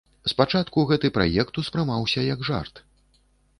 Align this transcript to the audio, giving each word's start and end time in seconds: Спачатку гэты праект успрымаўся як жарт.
Спачатку 0.31 0.85
гэты 0.91 1.11
праект 1.17 1.61
успрымаўся 1.63 2.27
як 2.33 2.45
жарт. 2.51 2.85